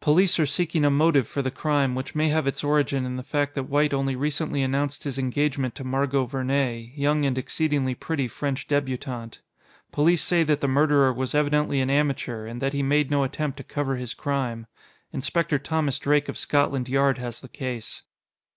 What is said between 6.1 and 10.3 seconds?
Vernee, young and exceedingly pretty French débutante. Police